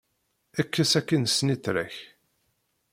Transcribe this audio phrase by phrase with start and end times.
[0.61, 1.95] Ekkes akin snitra-k.